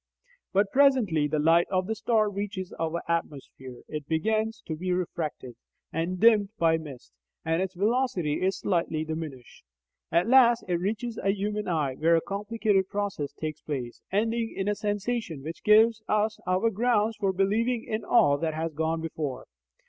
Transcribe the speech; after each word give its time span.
But 0.51 0.71
presently 0.71 1.27
the 1.27 1.37
light 1.37 1.67
of 1.69 1.85
the 1.85 1.93
star 1.93 2.27
reaches 2.27 2.73
our 2.79 3.03
atmosphere. 3.07 3.83
It 3.87 4.07
begins 4.07 4.63
to 4.65 4.75
be 4.75 4.91
refracted, 4.91 5.53
and 5.93 6.19
dimmed 6.19 6.49
by 6.57 6.79
mist, 6.79 7.13
and 7.45 7.61
its 7.61 7.75
velocity 7.75 8.41
is 8.41 8.57
slightly 8.57 9.05
diminished. 9.05 9.63
At 10.11 10.27
last 10.27 10.63
it 10.67 10.79
reaches 10.79 11.19
a 11.19 11.29
human 11.31 11.67
eye, 11.67 11.93
where 11.97 12.15
a 12.15 12.21
complicated 12.21 12.89
process 12.89 13.31
takes 13.33 13.61
place, 13.61 14.01
ending 14.11 14.51
in 14.57 14.67
a 14.67 14.73
sensation 14.73 15.43
which 15.43 15.63
gives 15.63 16.01
us 16.07 16.39
our 16.47 16.71
grounds 16.71 17.17
for 17.17 17.31
believing 17.31 17.83
in 17.83 18.03
all 18.03 18.39
that 18.39 18.55
has 18.55 18.73
gone 18.73 19.01
before. 19.01 19.45